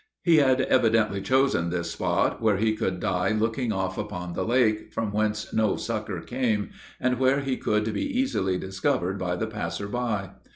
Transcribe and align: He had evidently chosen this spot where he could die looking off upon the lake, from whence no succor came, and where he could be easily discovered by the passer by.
He 0.23 0.37
had 0.37 0.61
evidently 0.61 1.21
chosen 1.21 1.69
this 1.69 1.91
spot 1.91 2.41
where 2.41 2.57
he 2.57 2.73
could 2.75 2.99
die 2.99 3.33
looking 3.33 3.71
off 3.71 3.99
upon 3.99 4.33
the 4.33 4.43
lake, 4.43 4.91
from 4.91 5.11
whence 5.11 5.53
no 5.53 5.75
succor 5.75 6.21
came, 6.21 6.71
and 6.99 7.19
where 7.19 7.41
he 7.41 7.55
could 7.55 7.93
be 7.93 8.19
easily 8.19 8.57
discovered 8.57 9.19
by 9.19 9.35
the 9.35 9.45
passer 9.45 9.87
by. 9.87 10.31